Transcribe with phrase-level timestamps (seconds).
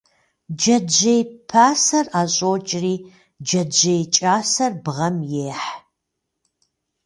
[0.57, 2.93] Джэджьей пасэр ӏэщӏокӏри,
[3.45, 5.17] джэджьей кӏасэр бгъэм
[5.49, 5.69] ехь.